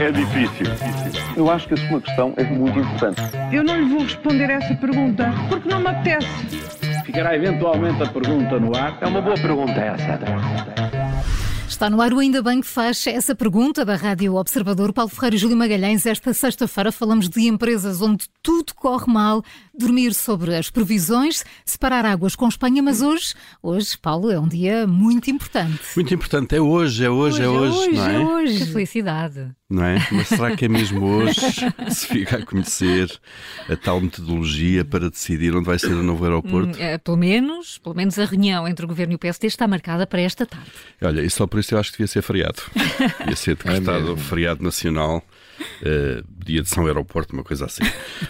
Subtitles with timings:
[0.00, 0.66] é difícil.
[1.36, 3.20] Eu acho que a sua questão é muito importante.
[3.52, 6.28] Eu não lhe vou responder essa pergunta porque não me apetece.
[7.04, 8.98] Ficará eventualmente a pergunta no ar.
[9.00, 10.18] É uma boa pergunta essa.
[11.68, 14.92] Está no ar o Ainda Bem que faz essa pergunta da Rádio Observador.
[14.92, 16.06] Paulo Ferreira e Júlio Magalhães.
[16.06, 19.44] Esta sexta-feira falamos de empresas onde tudo corre mal,
[19.76, 24.86] dormir sobre as previsões, separar águas com Espanha, mas hoje, hoje, Paulo, é um dia
[24.86, 25.80] muito importante.
[25.94, 26.56] Muito importante.
[26.56, 28.14] É hoje, é hoje, é hoje, hoje, não é?
[28.14, 28.58] é hoje.
[28.58, 29.57] Que felicidade.
[29.70, 29.98] Não é?
[30.10, 31.40] Mas será que é mesmo hoje
[31.84, 33.10] que se fica a conhecer
[33.68, 36.78] a tal metodologia para decidir onde vai ser o novo aeroporto?
[36.78, 39.68] Hum, é, pelo menos, pelo menos a reunião entre o Governo e o PSD está
[39.68, 40.70] marcada para esta tarde.
[41.02, 42.62] Olha, e só por isso eu acho que devia ser feriado.
[43.18, 45.22] Devia ser decretado feriado nacional,
[45.82, 47.82] eh, dia de São Aeroporto, uma coisa assim.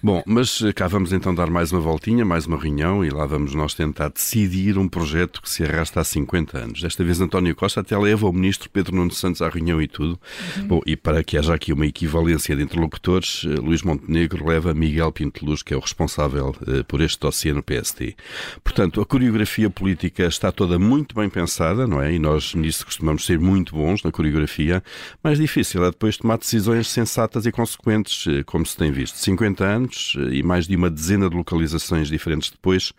[0.00, 3.26] Bom, mas eh, cá vamos então dar mais uma voltinha, mais uma reunião e lá
[3.26, 6.80] vamos nós tentar decidir um projeto que se arrasta há 50 anos.
[6.80, 10.18] Desta vez António Costa até leva o ministro Pedro Nuno Santos à reunião e tudo.
[10.66, 15.10] Bom, e para que haja aqui uma equivalência de interlocutores, eh, Luís Montenegro leva Miguel
[15.10, 18.16] Pinteluz, que é o responsável eh, por este dossiê no PST.
[18.62, 22.12] Portanto, a coreografia política está toda muito bem pensada, não é?
[22.12, 24.82] E nós nisso costumamos ser muito bons na coreografia.
[25.22, 29.16] Mais difícil é depois tomar decisões sensatas e consequentes, eh, como se tem visto.
[29.16, 32.92] 50 anos e mais de uma dezena de localizações diferentes depois.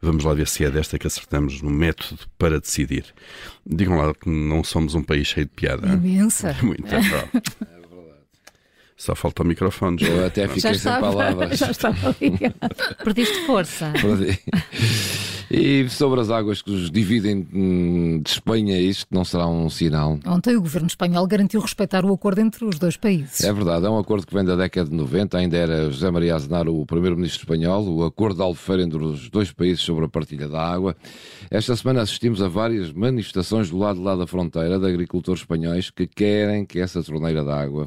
[0.00, 3.06] Vamos lá ver se é desta que acertamos no método para decidir.
[3.64, 5.86] Digam lá que não somos um país cheio de piada.
[5.88, 6.56] Imensa.
[6.62, 7.40] Muito bom.
[9.02, 9.96] Só falta o microfone.
[9.98, 10.06] já.
[10.06, 11.58] Eu até Já fiquei sem estava, palavras.
[11.58, 12.96] já estava ligado.
[13.02, 13.92] Perdiste força.
[15.54, 20.18] E sobre as águas que os dividem hum, de Espanha, isto não será um sinal?
[20.26, 23.44] Ontem o governo espanhol garantiu respeitar o acordo entre os dois países.
[23.44, 26.36] É verdade, é um acordo que vem da década de 90, ainda era José Maria
[26.36, 30.48] Aznar o primeiro-ministro espanhol, o acordo de Albufeira entre os dois países sobre a partilha
[30.48, 30.96] da água.
[31.50, 35.90] Esta semana assistimos a várias manifestações do lado de lá da fronteira de agricultores espanhóis
[35.90, 37.86] que querem que essa torneira de água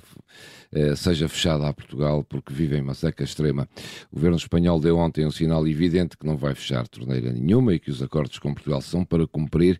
[0.76, 3.66] eh, seja fechada a Portugal porque vivem uma seca extrema.
[4.12, 7.80] O governo espanhol deu ontem um sinal evidente que não vai fechar torneira nenhuma e
[7.80, 9.80] que os acordos com Portugal são para cumprir,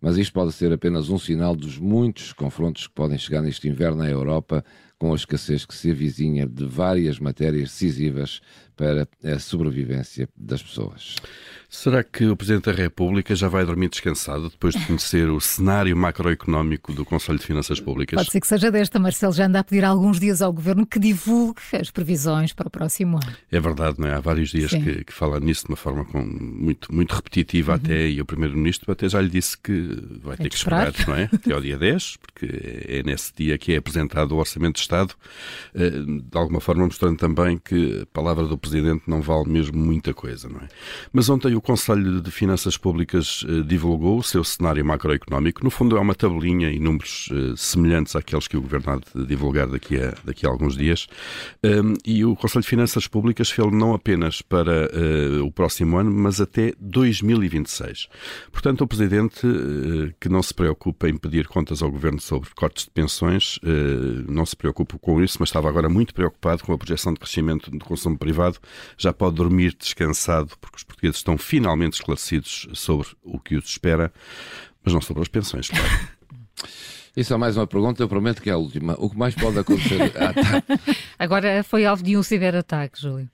[0.00, 4.02] mas isto pode ser apenas um sinal dos muitos confrontos que podem chegar neste inverno
[4.02, 4.64] à Europa
[4.98, 8.40] com a escassez que se avizinha de várias matérias decisivas
[8.76, 11.16] para a sobrevivência das pessoas.
[11.76, 15.94] Será que o Presidente da República já vai dormir descansado depois de conhecer o cenário
[15.94, 18.16] macroeconómico do Conselho de Finanças Públicas?
[18.16, 18.98] Pode ser que seja desta.
[18.98, 22.70] Marcelo já anda a pedir alguns dias ao governo que divulgue as previsões para o
[22.70, 23.36] próximo ano.
[23.52, 24.14] É verdade, não é?
[24.14, 28.08] Há vários dias que, que fala nisso de uma forma com- muito, muito repetitiva até,
[28.08, 30.94] e o Primeiro-Ministro até já lhe disse que vai ter que esperar.
[31.06, 31.24] não é?
[31.30, 32.46] Até ao dia 10, porque
[32.88, 35.14] é nesse dia que é apresentado o Orçamento de Estado,
[35.74, 40.14] eh, de alguma forma mostrando também que a palavra do Presidente não vale mesmo muita
[40.14, 40.68] coisa, não é?
[41.12, 45.64] Mas ontem o Conselho de Finanças Públicas eh, divulgou o seu cenário macroeconómico.
[45.64, 49.26] No fundo é uma tabelinha e números eh, semelhantes àqueles que o Governo há de
[49.26, 51.08] divulgar daqui a, daqui a alguns dias.
[51.64, 56.12] Um, e o Conselho de Finanças Públicas fez não apenas para eh, o próximo ano,
[56.12, 58.06] mas até 2026.
[58.52, 59.40] Portanto, o Presidente,
[60.20, 63.58] que não se preocupa em pedir contas ao Governo sobre cortes de pensões,
[64.28, 67.70] não se preocupa com isso, mas estava agora muito preocupado com a projeção de crescimento
[67.70, 68.58] do consumo privado.
[68.96, 74.12] Já pode dormir descansado, porque os portugueses estão finalmente esclarecidos sobre o que os espera,
[74.84, 76.08] mas não sobre as pensões, claro.
[77.16, 78.94] Isso é mais uma pergunta, eu prometo que é a última.
[78.98, 80.12] O que mais pode acontecer?
[80.16, 80.62] Ah, tá.
[81.18, 83.30] Agora foi alvo de um ciberataque, Júlio.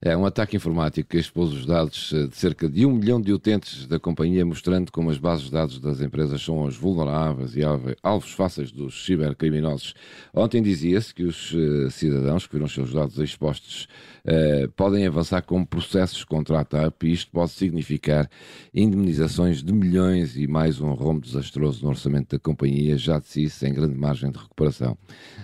[0.00, 3.32] É um ataque informático que expôs os dados eh, de cerca de um milhão de
[3.32, 7.62] utentes da companhia, mostrando como as bases de dados das empresas são as vulneráveis e
[8.00, 9.94] alvos fáceis dos cibercriminosos.
[10.32, 13.88] Ontem dizia-se que os eh, cidadãos que viram os seus dados expostos
[14.24, 18.30] eh, podem avançar com processos contra a TAP e isto pode significar
[18.72, 23.48] indemnizações de milhões e mais um rombo desastroso no orçamento da companhia, já de si
[23.48, 24.96] sem grande margem de recuperação.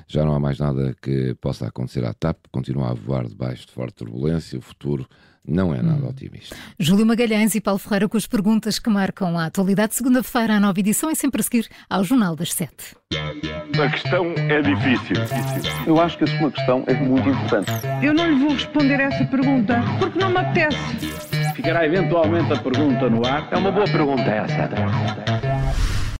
[0.06, 3.72] Já não há mais nada que possa acontecer à TAP, continua a voar debaixo de
[3.72, 5.09] forte turbulência, o futuro
[5.47, 6.56] não é nada otimista.
[6.78, 9.94] Júlio Magalhães e Paulo Ferreira com as perguntas que marcam a atualidade.
[9.94, 12.97] Segunda-feira, a nova edição é sempre a seguir ao Jornal das Sete.
[13.12, 15.16] A questão é difícil.
[15.87, 17.71] Eu acho que a sua questão é muito importante.
[18.03, 20.78] Eu não lhe vou responder essa pergunta porque não me apetece.
[21.54, 23.48] Ficará eventualmente a pergunta no ar.
[23.53, 25.44] É uma boa pergunta essa.